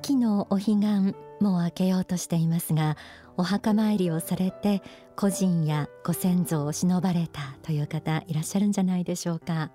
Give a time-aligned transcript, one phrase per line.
[0.00, 0.78] 秋のお彼岸
[1.40, 2.96] もう明けようとしていますが
[3.36, 4.82] お墓参りをされて
[5.14, 9.70] 故人やご先祖を忍ばれたという方いらっしゃるんじゃないでしょうか。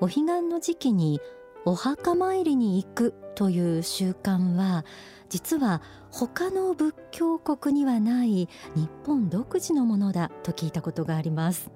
[0.00, 1.20] お彼岸の時期に
[1.64, 4.84] お墓参りに行くという習慣は
[5.28, 11.72] 実は他の仏教国にはない日本独自のものだと聞いたことがあります。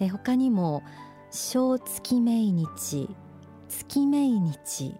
[0.00, 0.82] え他にも
[1.30, 3.08] 小月命日
[3.70, 4.94] 月命日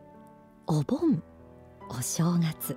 [0.67, 1.23] お盆
[1.97, 2.77] お正月、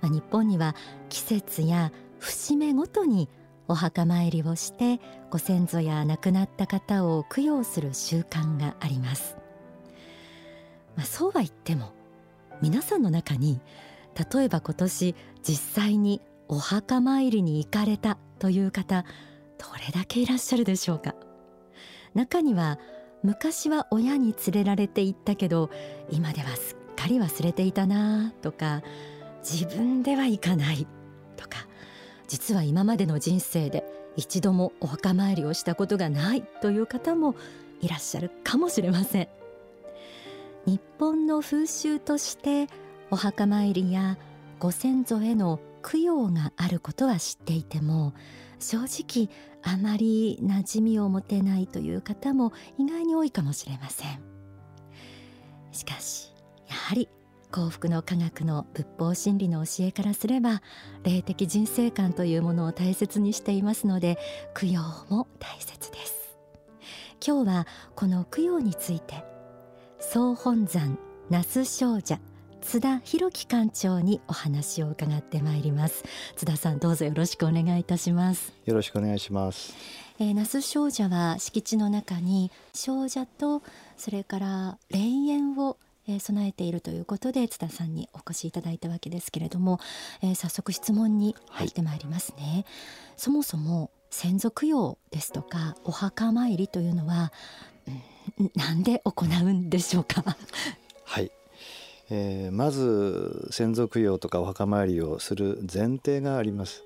[0.00, 0.74] まあ、日本には
[1.08, 3.28] 季節や節目ごとに
[3.68, 9.36] お墓参りをしてご先祖や亡くなった方を供養する習慣があります、
[10.96, 11.92] まあ、そうは言っても
[12.62, 13.60] 皆さんの中に
[14.32, 19.04] 例えば今年実際にお墓参りに行かれたという方
[19.58, 21.14] どれだけいらっしゃるでしょうか。
[22.14, 22.78] 中には
[23.22, 25.70] 昔は親に連れられて行ったけど
[26.10, 28.82] 今ではすっかり忘れていたなとか
[29.48, 30.86] 自分では行かない
[31.36, 31.68] とか
[32.26, 33.84] 実は今までの人生で
[34.16, 37.36] 一度もお墓参りをしたことがないという方も
[37.80, 39.28] いらっしゃるかもしれません。
[40.66, 42.66] 日本の風習として
[43.12, 44.18] お墓参りや
[44.58, 48.12] ご先祖への供養があることは知っていても
[48.58, 49.30] 正直
[49.62, 54.20] あまり馴染みを持てないという方も意外に多いかもしれません。
[55.70, 56.32] しかし
[56.68, 57.08] やはり
[57.50, 60.62] 幸福の科学の仏法真理の教えからすれば
[61.02, 64.18] 霊的人生観というものを大切にしていますので
[64.54, 66.38] 供養も大切です。
[67.26, 67.66] 今日は
[67.96, 69.24] この供養について
[69.98, 70.98] 総本山
[71.30, 72.20] 那須少者
[72.60, 76.04] 津田博樹館長にお話を伺ってまいります。
[76.36, 78.52] 津田さんどうぞよろしくお願いいたします。
[78.66, 79.74] よろしくお願いします。
[80.18, 83.62] えー、那須少女は敷地の中に少女と
[83.96, 89.78] それから霊園をえー、備えているということで津田さんにお越しいただいたわけですけれども、
[90.22, 92.64] えー、早速質問に入ってまいりますね、はい、
[93.16, 97.30] そもそも先祖供養ですとかお墓参りというのは、
[98.38, 100.24] うん、なんで行うんでしょうか？
[101.04, 101.30] はい。
[102.10, 106.82] えー、まず先祖供養とかお墓参りをする前提があります。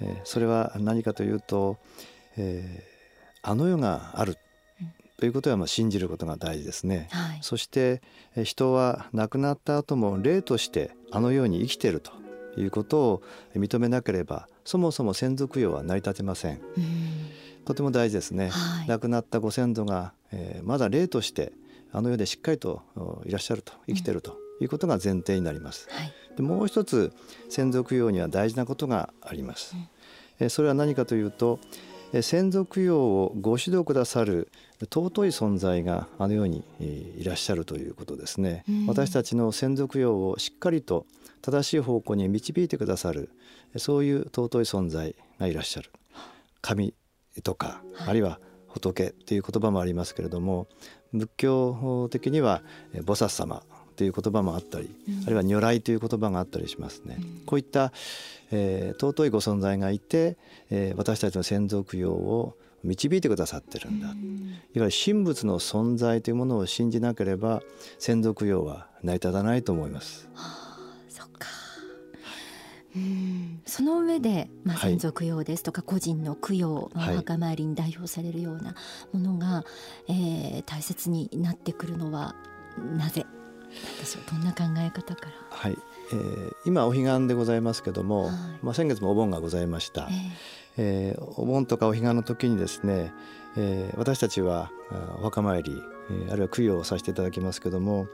[0.00, 1.78] えー、それは何かというと、
[2.36, 4.38] えー、あの世がある
[5.22, 8.02] ということはまあ信じることが大事ですね、はい、そして
[8.42, 12.10] 人は亡くなった後も霊としてあのように生きていると
[12.56, 13.22] いうことを
[13.54, 16.60] 認めなければそもそも先祖供養は成り立てません。
[17.64, 21.52] とても大事ですね、はい、亡くなったご先祖が、えー、まだ霊として
[21.92, 22.82] あの世でしっかりと
[23.24, 27.12] いらっしゃると生きているということが前提になります、はい、でもう一つ
[27.48, 29.76] 先祖供養には大事なことがあります、
[30.40, 31.60] うん、それは何かというと
[32.20, 34.50] 先祖供養をご指導くださる
[34.80, 36.62] 尊い存在があのように
[37.18, 41.06] いらっしゃるということですね、うん、私たちの先祖供養をしっかりと
[41.40, 43.30] 正しい方向に導いてくださる
[43.76, 45.90] そういう尊い存在がいらっしゃる。
[46.60, 46.94] 神
[47.42, 50.66] とか、はい、あるいは仏という言葉もありますけれども
[51.12, 52.62] 仏教的には
[52.94, 53.62] 菩薩様
[54.02, 57.18] という言葉もあったり、うん、あるいは如来という言葉があったりしますね。
[57.20, 57.92] うん、こういった、
[58.50, 60.36] えー、尊いご存在がいて、
[60.70, 64.20] えー、私たちの先祖供養を導いてくださってるんだ、うん、い
[64.50, 67.62] わゆる神仏の存在というものを信じなければ
[68.00, 70.28] 先祖供養は成り立たないと思います。
[70.34, 71.46] はあ、そっか。
[72.96, 73.60] うん。
[73.64, 78.74] その上で、まあ、先祖供養ですとか、個人の供養、お墓参りに代表されるような
[79.12, 79.64] ものが、は
[80.08, 82.34] い、えー、大切になってくるのは
[82.96, 83.26] なぜ
[83.98, 85.32] 私はどんな考え方から。
[85.50, 85.78] はい、
[86.12, 90.08] えー、今お彼岸でございますけども、はい、まあ、先月もお盆がございました、
[90.76, 93.12] えー、えー、お盆とかお彼岸の時にですね、
[93.56, 94.70] えー、私たちは
[95.20, 98.06] お墓参り、えー、あるいは供養をさせていただきますけども、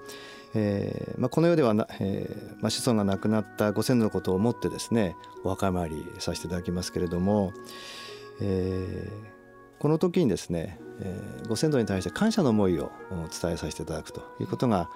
[0.54, 7.52] えーまあ、この世ではな、えーまあ、子孫が亡くなったご先祖のことを思ってですねお墓参りさせていただきますけれども、
[8.40, 12.90] えー、この時にですね、えー、ご先祖に対して感謝の思いを
[13.40, 14.90] 伝えさせていただくということが、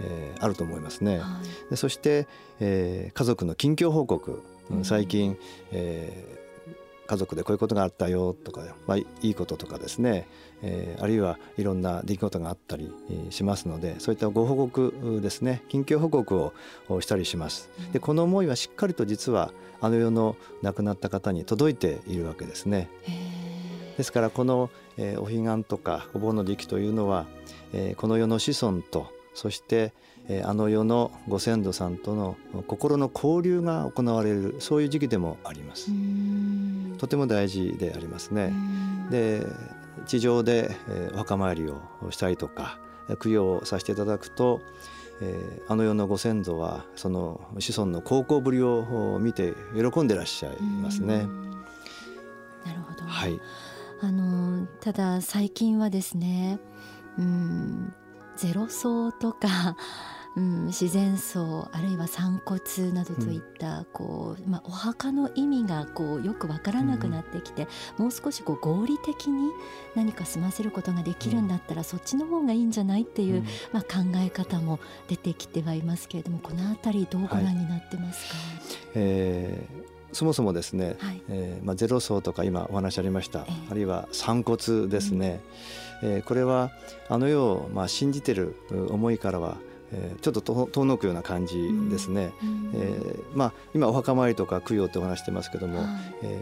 [0.00, 1.18] えー、あると思いますね。
[1.18, 2.26] はい、でそして、
[2.60, 5.36] えー、家族の近況報告、うん、最近、
[5.72, 10.28] えー、家族でこういうことがあったよとか、まあ、いいこととかですね、
[10.62, 12.92] えー、あるいはいろんな出来事があったり
[13.30, 16.52] しますのでそういったご報告ですね近況報告
[16.88, 17.70] をしたりします。
[17.92, 22.88] でこの思いはしっかりと実はあの世の亡くなった方に届いているわけですね。
[23.96, 27.26] ですからこの、えー、お彼岸とかお盆の時期というのは、
[27.72, 29.92] えー、この世の子孫とそして、
[30.28, 32.36] えー、あの世のご先祖さんとの
[32.66, 35.92] 心の交流が行われるそういう時期でもあります。
[36.98, 38.52] とても大事でありますね。
[39.12, 39.46] で
[40.06, 41.80] 地上で、えー、お墓参りを
[42.10, 42.80] したりとか
[43.22, 44.60] 供養をさせていただくと、
[45.22, 51.28] えー、あの世のご先祖はその子孫の孝行ぶりを見て喜んでらっしゃいますね。
[52.66, 53.40] なるほど、はい、
[54.00, 56.58] あのただ最近はですね
[57.16, 57.94] うん
[58.38, 59.76] ゼロ層とか
[60.36, 67.66] うん、自然層あるいは散骨などといった、うん、こうまあ、お墓の意味がこうよく分からなくなってきて、
[67.98, 69.50] うん、もう少しこう合理的に
[69.96, 73.42] 何か済ませることができるんだったら、うん、そっちの方がいいんじゃないっていう、
[73.72, 85.40] まあ、考え方も出てきてはいますけれどもこの辺りどうご覧になってますか、はい、えーそもそもですね、はい、えー、まあ、ゼロ層とか今お話ありました、えー、あるいは散骨ですね、
[86.02, 86.70] うん、えー、これは
[87.08, 88.56] あの世をまあ信じてる
[88.90, 89.56] 思いからは
[89.92, 95.88] えー、ちょっと遠のくような感じですね、うん、えー、まあ、今お墓参りとか供養ってお話してますけども、はい、
[96.22, 96.40] え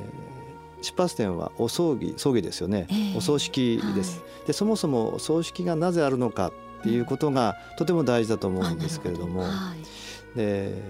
[0.81, 9.49] ー、出発点はお葬儀葬儀ですよね、えー、お葬式です、はい、でそもそも葬式がなぜあるのかっていうことがとても大事だと思うんですけれども、は
[10.35, 10.83] い、で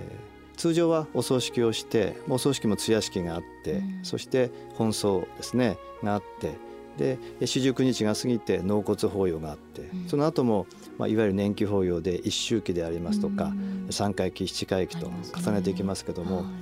[0.56, 6.54] 通常はお葬式をしてお葬式も通夜式があって、うん、そして本葬ですねがあって
[6.96, 10.66] で四十九日が過ぎて納骨法要があって、うん、その後も
[10.96, 13.52] まあいわゆる年季法要で一周期でありますとか
[13.90, 16.52] 三回忌七回忌と重ねていきますけども、ねはい、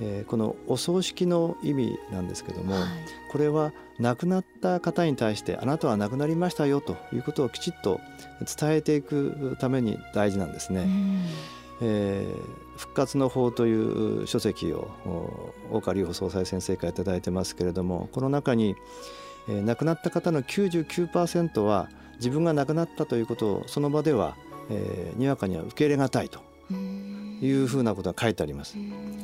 [0.00, 2.84] えー、このお葬式の意味なんですけども、はい、
[3.30, 8.00] これは亡くなった方に対してあなたは亡くなりましたよということをきちっと
[8.58, 10.88] 伝えていくために大事なんですね。
[11.80, 14.90] えー、復活の法という書籍を
[15.70, 18.76] 大川隆法総裁先生から頂いてますけれどもこの中に
[19.48, 24.36] えー、亡くなった方の99%は自分が亡くなったということをその場では、
[24.70, 26.40] えー、にわかには受け入れがたいと
[26.72, 28.76] いうふうなことが書いてあります。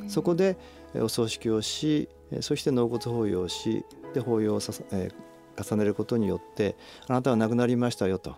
[0.09, 0.57] そこで
[0.95, 2.09] お葬式をし
[2.41, 3.85] そして納骨法要をし
[4.15, 6.77] で法要をさ、えー、重ねることによって
[7.09, 8.37] あなたは亡くなりましたよと、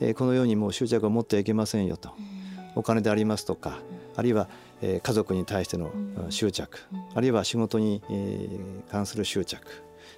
[0.00, 2.10] えー、このようにもう執着を持ってはいけませんよと
[2.74, 3.78] お金でありますとか
[4.16, 4.48] あるいは、
[4.80, 5.90] えー、家族に対しての
[6.30, 6.78] 執着
[7.14, 9.66] あるいは仕事に、えー、関する執着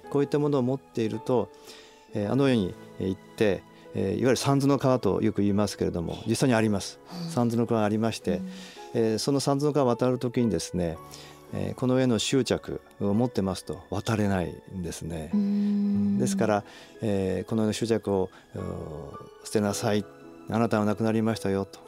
[0.09, 1.49] こういったものを持っていると、
[2.13, 3.63] えー、あの世に行って、
[3.93, 6.99] えー、いわゆる三途の川とよく言いますけれども実際にあります。
[7.29, 8.41] 三途の川ありまして、
[8.93, 10.97] えー、その三途の川を渡る時にですね
[11.53, 15.31] えー、この絵の執着を持ってますと渡れないんですね。
[16.19, 16.63] ですから、
[17.01, 18.29] えー、この絵の執着を
[19.43, 20.05] 捨てなさい。
[20.49, 21.79] あなたは亡くなりましたよと、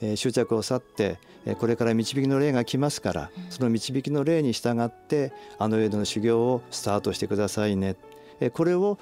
[0.00, 1.18] えー、執着を去って
[1.58, 7.96] これから導きの霊が来ますからその導きの霊に従ってあの世での修行をスタートしてくださいね。
[8.52, 8.98] これを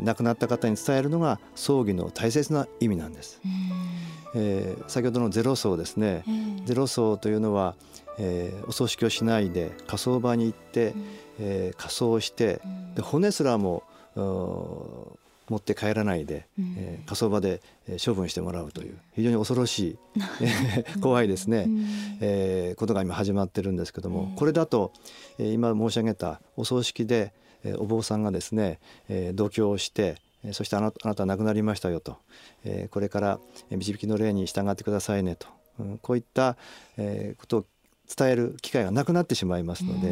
[0.00, 3.40] 亡くなった方に伝えるのが葬儀の大切な意味なんです。
[4.34, 6.24] えー、先ほどのゼロ層ですね、
[6.64, 7.74] ゼロ層というのは、
[8.18, 10.94] えー、お葬式をしないで火葬場に行って、
[11.38, 12.60] えー、火葬して
[12.94, 13.82] で骨すらも
[15.48, 17.60] 持って帰らないで、うん、えー、火葬場で
[18.04, 19.98] 処分してもらうという非常に恐ろしい
[21.00, 21.86] 怖いですね、うん、
[22.20, 24.92] えー、ことが今始まってるんですけども、これだと、
[25.38, 27.32] えー、今申し上げたお葬式で、
[27.64, 30.16] えー、お坊さんがですね、えー、度胸をして
[30.50, 32.16] そしてあなあなたは亡くなりましたよと、
[32.64, 33.40] えー、これから
[33.70, 35.46] 導きの霊に従ってくださいねと、
[35.78, 36.56] うん、こういった、
[36.96, 37.64] えー、ことを
[38.16, 40.08] 伝える機会がなくなってしまいますので、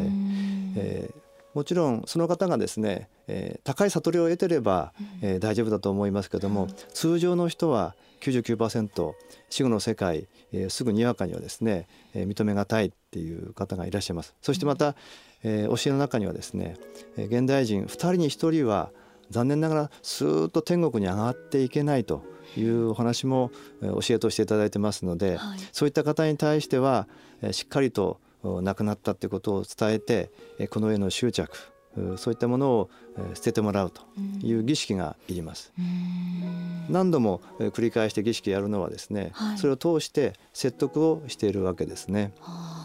[0.77, 1.21] えー、
[1.53, 9.13] もちろんその方がですね、えー、高い悟りを得てれば、えー、大丈夫だと思いますけども、通常の人は99%
[9.49, 14.35] 死後の世界、えー、すぐにわかにはですね、えー、認めがたいっていう方がいらっしゃいます。
[14.41, 14.95] そしてまた、
[15.43, 16.77] えー、教えの中にはですね、
[17.17, 18.91] えー、現代人2人に1人は
[19.29, 22.23] 残念ながらスーッと天国に上がっていけないと
[22.57, 27.07] いうお話も教えとしていただいてますので、はい、そういった方に対しては
[27.51, 30.31] しっかりと亡くなったということを伝えて
[30.69, 31.57] この絵の執着
[32.17, 32.89] そういったものを
[33.33, 34.01] 捨ててもらうと
[34.41, 35.73] いう儀式がいります。
[36.89, 42.33] 何度も繰り返して儀式やるのはですね、はい、それを通して説得をしているわけですね。
[42.39, 42.80] はあ、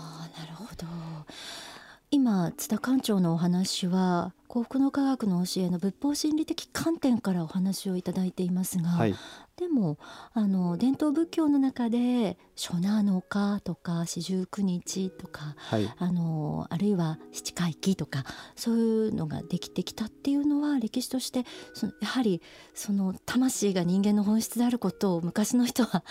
[2.16, 9.14] 今津田館長のお話は幸福の科学の教えの仏法心理的観点からお話をいただいていますが、はい、
[9.58, 9.98] でも
[10.32, 21.44] あの伝統仏教の中で「初七日」とか「四十九日」とか、はい、あのあるいは七回忌とかそういうのができてきたっていうのは歴史として
[21.74, 22.40] そのやはり
[22.72, 26.02] その魂が人間の本質であることを昔の人は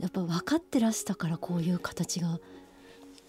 [0.00, 2.38] やっぱ分かってらしたからこういう形が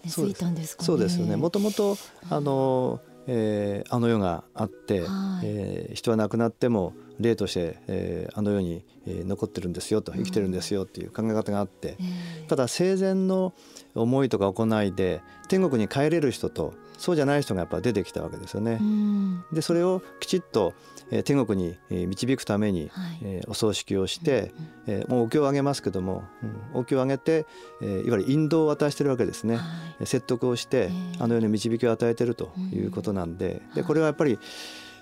[0.08, 0.86] ついたんですかね。
[0.86, 1.36] そうですよね。
[1.36, 1.96] もともと
[2.30, 11.96] あの、えー、あの世があって、はい、えー、人は亡くなっても霊として、えー、あの世に、えー、残ってるんですよと生きてるんですよっていう考え方があって、
[12.40, 13.54] うん、ただ生前の
[13.94, 18.78] 思いとか行いで天国に帰れる人とそうじゃない人がやっぱ出てきたわけですよね。
[18.80, 19.44] うん。
[19.52, 20.74] でそれをきちっと、
[21.10, 23.18] えー天国にえー導くために、はい。
[23.22, 24.52] えーお葬式をして、
[24.86, 27.46] えーもうお経をあげますけども、うんお経をあげて、
[27.82, 29.56] えーいわゆる引導を渡してるわけですね。
[29.56, 29.62] は
[30.00, 30.06] い。
[30.06, 34.38] 説得をして、ええあのように導きを与えてるということなんで,、でこれはやっぱり、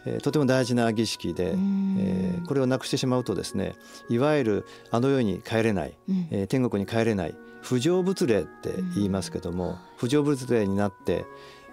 [0.06, 1.96] えーとても大事な儀式で、うん。
[2.00, 3.74] えーこれをなくしてしまうとですね
[4.08, 6.28] いわゆるあの世に帰れない、うん。
[6.30, 11.24] えー天国に帰れない不成仏霊って言いますけども、不成仏霊になって、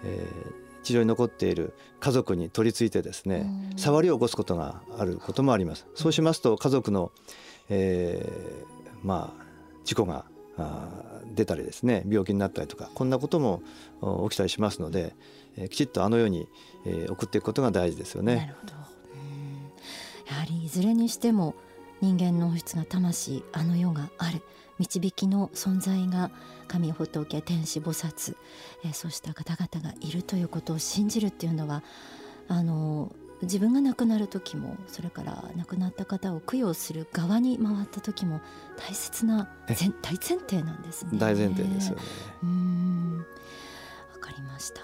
[0.04, 5.86] えー地上に残っている家族に取り付いてですねうん触りを起こすことがあることもあります。
[5.94, 7.12] そうしますと家族の、
[7.68, 9.44] えーまあ
[9.84, 10.24] 事故が
[11.34, 13.62] 出たりですね病気になったりとかこんなことも
[14.00, 15.14] お起きたりしますので、
[15.58, 16.48] えーきちっとあの世に、
[16.86, 18.36] えー送っていくことが大事ですよね。
[18.36, 18.80] なるほど、うん
[20.30, 21.54] やはりいずれにしても
[22.00, 24.40] 人間の本質が魂あの世がある
[24.80, 26.30] 導きの存在が
[26.66, 28.34] 神仏天使菩薩、
[28.84, 31.82] えーそうした方々がいるということを信じるっていうのは
[32.48, 38.40] あの自分が亡くなる時もそれから亡くなった方を供養する側に回った時も
[38.76, 41.10] 大切なえ前大前提なんですね。
[41.14, 42.02] 大前提ですよね。
[42.42, 43.18] うーん
[44.12, 44.80] わかりました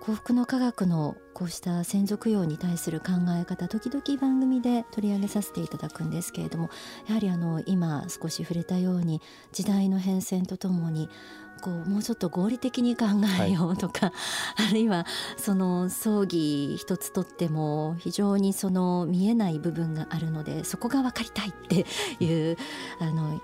[0.00, 3.06] 幸福の科学のこうした先祖供養に対する考
[3.36, 6.70] え方時々番組で取り上げさせていただくんですけれども
[7.08, 9.20] やはりあの今少し触れたように
[9.50, 11.08] 時代の変遷とともに
[11.60, 13.06] こうもうちょっと合理的に考
[13.44, 14.12] えようとか、
[14.56, 15.04] あるいは
[15.36, 21.86] その葬儀一つとっても非常にその見えない部分があるのでそこが分かりたいって
[22.24, 22.56] いう
[23.00, 23.40] あの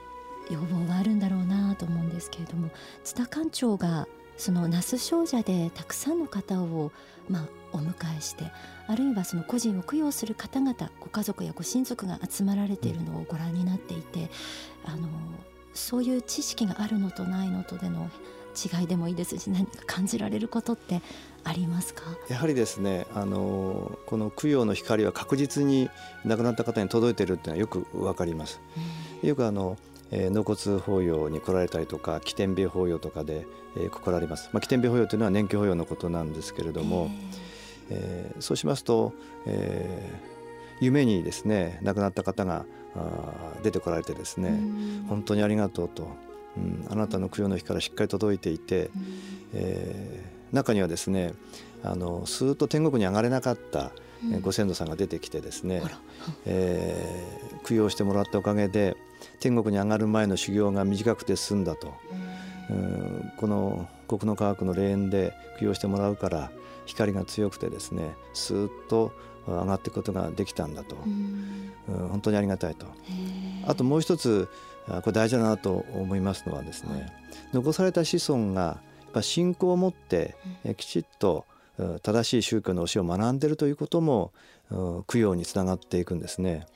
[0.50, 2.70] 要望はあるんだろうなと思うんですけれども
[3.02, 4.06] 津田館長が
[4.38, 6.90] その那須少女でたくさんの方を、
[7.28, 8.50] まあ、お迎えして
[8.86, 14.30] あるいはその個人を供養する方々ご家族やご親族が集まられているのをご覧になっていて
[14.84, 15.08] あの
[15.74, 18.10] そういう知識があるのとないのとでの
[18.80, 21.02] 違いでもいいですし何か感じられることって
[21.44, 22.02] ありますか？
[22.28, 25.90] やはりですねあのこの供養の光は確実に
[26.24, 28.60] 亡くなった方に届いているっていうのはよくわかります。
[29.22, 29.76] よくあの、
[30.10, 33.46] えー納骨法要に来られたりとか起点日法要とかで、
[33.76, 34.50] えー来られます。
[34.52, 37.10] まあ、起点日法要というのは年季法要のことなんですけれども、
[37.90, 39.12] えーそうしますと、
[39.46, 40.38] えー
[40.80, 44.60] 夢にですね亡くなった方があー出てこられてですね、
[45.08, 46.08] 本当にありがとうと、
[46.56, 48.90] うん、あなたの供養の光からしっかり届いていて、
[49.54, 51.34] えー中にはですね
[51.84, 53.90] あのスーッと天国に上がれなかった、
[54.32, 55.82] えーご先祖さんが出てきてですね、
[56.46, 58.96] えー供養してもらったおかげで
[59.40, 66.50] 天国に上がる前の修行が短くて済んだと、うんこの国の科学の霊園で供養してもらうから
[66.86, 69.12] 光が強くてですねスーッと
[69.46, 71.72] 上がっていくことができたんだと、うん。
[71.88, 72.86] うん本当にありがたいと。
[73.66, 74.48] あともう一つ
[74.88, 77.12] あこれ大事だなと思いますのはですね、はい。
[77.52, 81.46] 残された子孫がやっぱ信仰を持ってえきちっと
[81.78, 84.32] うん正しい宗教の教えを学んでいるということも
[84.70, 86.66] うん供養につながっていくんですね。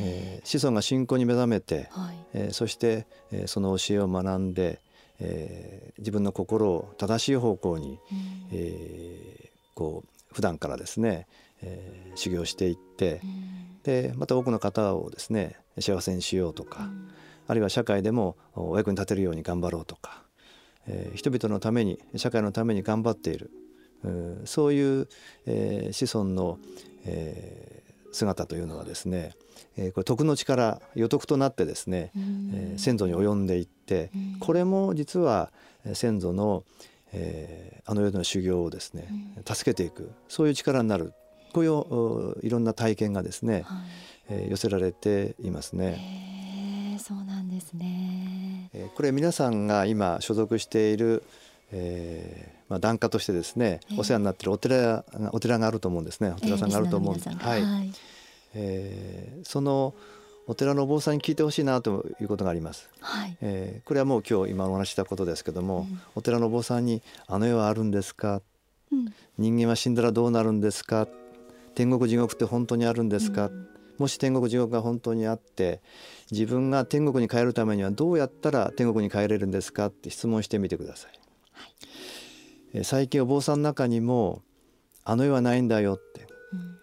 [0.00, 0.46] えー。
[0.46, 2.16] 子孫が信仰に目覚めて、はい。
[2.34, 4.80] えーそして、えーその教えを学んで、
[5.20, 8.48] えー自分の心を正しい方向に、うん。
[8.52, 11.26] えーこう普段からですね、
[11.62, 13.82] えー修行していってうん。
[13.82, 17.08] でまた多くの方をですね幸せにしようとか、うん。
[17.46, 20.22] あるいは社会でもお役に立てるように頑張ろうとか、
[20.86, 23.50] えー人々のために社会のために頑張っている
[24.04, 25.08] うんそういう、
[25.46, 26.58] えー子孫の、
[27.04, 27.84] えー
[28.14, 29.32] 姿というのはですね、
[29.76, 32.50] えーこれ徳の力予徳となってですね、うん。
[32.54, 34.36] えー先祖に及んでいってうん。
[34.40, 35.50] これも実は
[35.84, 36.64] えー先祖の、
[37.12, 39.08] えーあの世での修行をですね
[39.46, 41.12] 助けていくそういう力になる
[41.52, 43.86] こういうおいろんな体験がですね、はい。
[44.30, 46.96] えー寄せられていますね。
[47.02, 48.70] そうなんですね。
[48.72, 51.22] えーこれ皆さんが今所属している、
[51.72, 56.32] えーまあ、檀家としてですね、ええお世話になっているお寺がお寺があると思うんですね。
[56.36, 57.22] お寺さんがあると思うんで。
[57.22, 57.78] す、えーリスナーの皆さんが。
[57.78, 57.92] はい
[58.54, 59.94] えーその
[60.46, 63.36] お寺のお坊さんに聞いてほしいなということがあります、はい。
[63.40, 68.42] えーこれはもう今日今お話ししたことですけども、うんお寺のお坊さんに「あの世はあるんですか?」
[68.92, 71.08] うん人間は死んだらどうなるんですか?」
[71.74, 73.46] 天国地獄って本当にあるんですか?
[73.46, 75.80] うんもし天国地獄が本当にあって
[76.32, 79.86] 自分が天国に帰るためにはどうやったら天国に帰れるんですか？
[79.86, 81.12] って質問してみてください、
[82.74, 84.42] えー最近お坊さんの中にも
[85.04, 86.28] 「あの世はないんだよ」ってうん「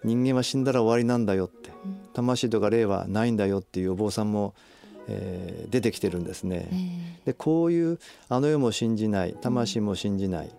[0.04, 4.54] 人間は死んだら終わりなんだよ」ってうん「魂とか霊はないんだよ」っていうお坊さんも、
[5.08, 6.68] えー出てきてるんですね。
[6.72, 10.52] えでこういうあの世も信じない魂も信じない、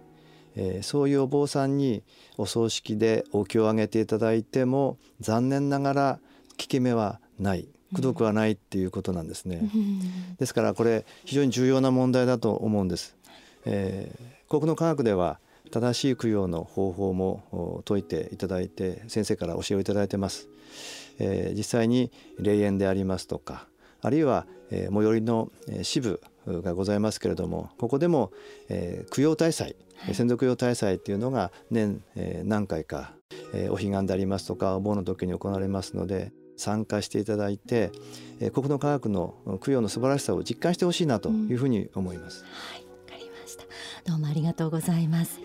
[0.57, 2.03] えーそういうお坊さんに
[2.39, 9.69] お葬式でお経をあげていただいても残念ながら効き目はない功徳はないっていうことなんですね。
[10.39, 13.15] ですからこれ非常に重要な問題だと思うんです。
[13.67, 15.39] えー国の科学では
[15.73, 20.49] 正しい供養の方法も説いていただいて先生から教えをいただいてます。
[21.19, 23.67] えー、実際に霊園でありますとか
[24.01, 25.51] あるいは、えー、最寄りの
[25.83, 28.33] 支部がございますけれどもここでも、
[28.69, 33.13] えー、供養大祭、はい、先祖供養大祭っていうのが年、えー、何回か、
[33.55, 37.91] えー、お彼岸でありますとかお盆の時に行われますので参加していただいて、
[38.41, 42.45] えー、国の科学の供養の素晴らしさを実感してほしいなというふうに思います。
[42.45, 42.82] うん、はい、
[43.53, 43.65] した。
[44.05, 45.41] どうもありがとうございます。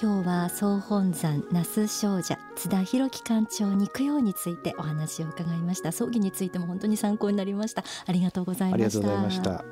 [0.00, 5.92] 今日は総本山那須少女津田弘樹館長に供養についてお話を伺いました。
[5.92, 7.84] 葬儀についても本当に参考になりました。
[8.06, 9.64] ありがとうございました。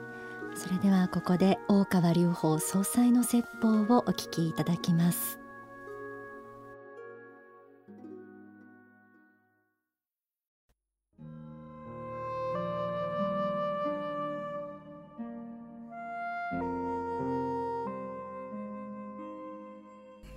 [0.57, 5.44] それではここで大川隆法総裁の説法をお聞きいただきます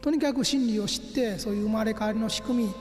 [0.07, 2.73] とにかく真理を知ってそういう生まれ変わりの仕組み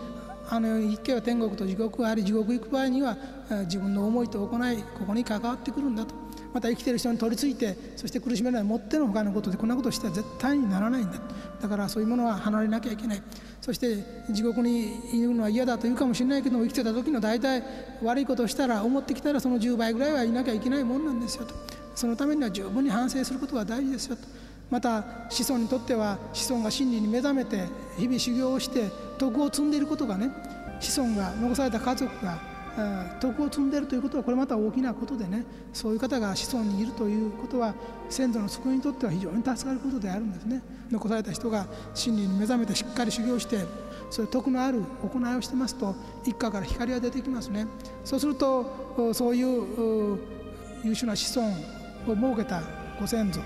[0.49, 3.17] あの世に行けば天国と地獄があり地獄行く場合には
[3.65, 6.15] 自分の思いと行いここに関わってくるんだと。
[6.55, 11.19] また生きてる人に取り付いてそして苦しめないもっての他のことでこんなことしては絶対にならないんだ
[11.61, 13.23] だからそういうものは離れなきゃいけない。
[13.61, 17.65] そして地獄にいるのは嫌だというかもしれないけども生きてた時の大体
[18.05, 21.57] 悪いことをしたら思ってきたらその10倍ぐらいはいなきゃいけないもんなんですよと。
[21.97, 24.46] そのためには十分に反省することが大事ですよと。
[24.71, 30.31] また子孫にとっては子孫が真理に目覚めて日々修行をして徳を積んでいることがね
[30.81, 32.57] 子孫が残された家族が
[33.21, 37.75] 徳を積んでいるということはこれまた大きなことでねそういう方が子孫にいるということは
[38.11, 40.63] 先祖の救いにとっては非常に助かることであるんですね。
[40.91, 43.65] 残された人が真理に目覚めてしっかり修行して
[44.11, 47.67] そういう徳のある行いをしてますと一家から光が出てきますね。
[48.05, 50.19] そうするとそういう
[50.85, 51.49] 優秀な子孫
[52.13, 52.63] を設けた
[53.01, 53.41] ご先祖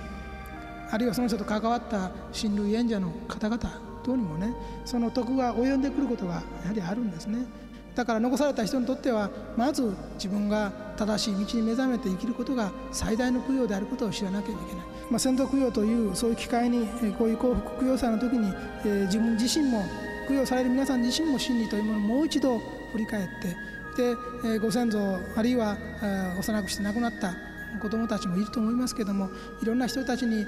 [0.91, 3.59] あるいはその人と関わった親類縁者の方々
[4.03, 4.53] 等にもね
[4.85, 7.47] その徳が及んでくることがやはりあるんですね。
[7.95, 16.87] だから残された人にとってはまず自分が正しい道に目覚めて生きることが最大の供養であることを知らなければいけない、まあ、先祖供養というそういう機会に
[17.19, 19.85] こういう幸福供養祭の時に、えー、自分自身も
[20.29, 22.59] 供養される皆さん自身も真理というものをもう一度
[22.93, 23.57] 振り返って
[23.97, 25.77] で、ご先祖あるいは
[26.39, 27.35] 幼くして亡くなった
[27.81, 29.31] 子どもたちもいると思いますけども
[29.63, 30.47] いろんな人たちに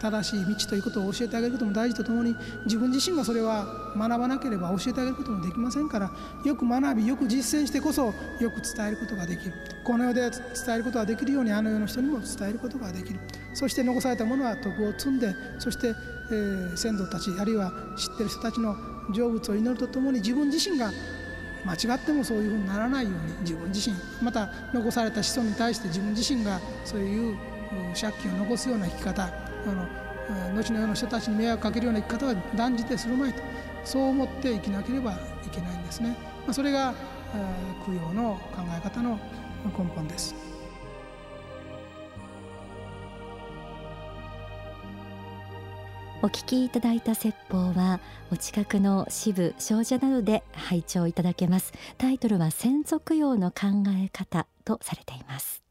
[0.00, 2.34] 正しい道ということを教えてあげることも大事とともに
[2.64, 6.10] 自分自身がそれは学ばなければ教えてあげることもできませんから
[6.44, 8.06] よく学びよく実践してこそ
[8.40, 9.52] よく伝えることができる。
[9.84, 13.20] この世で伝えることができるようにあの世の人にも伝えることができる。
[13.52, 18.76] そして残されたものは徳を積んでそして、えー、先祖たちあるいは知ってる人たちの
[19.12, 20.92] 成仏を祈るとともに自分自身が
[21.64, 27.36] 間違ってもそういうふうにならないように自分自身また残された子孫に対して自分自身がそういう
[28.00, 33.42] 借金を残すような生き方あの後の世の人たちに迷惑かけるような生き方は断じてするまいと
[33.84, 35.16] そう思って生きなければい
[35.50, 36.16] けないんですね。
[36.44, 36.94] まあ、それが
[37.86, 39.18] 供養の考え方の
[39.76, 40.34] 根本です。
[46.22, 47.98] お聞きいただいた説法は
[48.30, 55.62] お近くの支部少女などで拝聴いただけますタイトルは先祖供養の考え方とされています